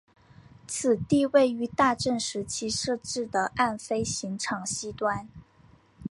[0.65, 5.29] 此地位于大正时期设置的岸飞行场西端。